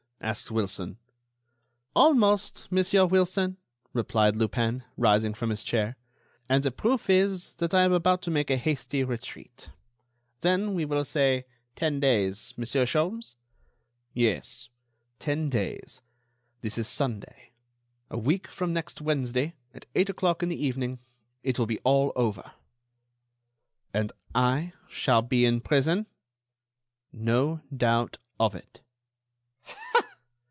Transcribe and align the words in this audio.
asked 0.23 0.51
Wilson. 0.51 0.99
"Almost, 1.95 2.67
Monsieur 2.71 3.07
Wilson," 3.07 3.57
replied 3.91 4.35
Lupin, 4.35 4.83
rising 4.95 5.33
from 5.33 5.49
his 5.49 5.63
chair, 5.63 5.97
"and 6.47 6.61
the 6.63 6.69
proof 6.69 7.09
is 7.09 7.55
that 7.55 7.73
I 7.73 7.81
am 7.81 7.91
about 7.91 8.21
to 8.21 8.31
make 8.31 8.51
a 8.51 8.55
hasty 8.55 9.03
retreat. 9.03 9.71
Then, 10.41 10.75
we 10.75 10.85
will 10.85 11.03
say 11.03 11.45
ten 11.75 11.99
days, 11.99 12.53
Monsieur 12.55 12.85
Sholmes?" 12.85 13.35
"Yes, 14.13 14.69
ten 15.17 15.49
days. 15.49 16.01
This 16.61 16.77
is 16.77 16.87
Sunday. 16.87 17.53
A 18.11 18.17
week 18.19 18.45
from 18.47 18.71
next 18.73 19.01
Wednesday, 19.01 19.55
at 19.73 19.87
eight 19.95 20.07
o'clock 20.11 20.43
in 20.43 20.49
the 20.49 20.63
evening, 20.65 20.99
it 21.41 21.57
will 21.57 21.65
be 21.65 21.79
all 21.79 22.11
over." 22.15 22.51
"And 23.91 24.11
I 24.35 24.73
shall 24.87 25.23
be 25.23 25.45
in 25.45 25.61
prison?" 25.61 26.05
"No 27.11 27.61
doubt 27.75 28.19
of 28.39 28.53
it." 28.53 28.81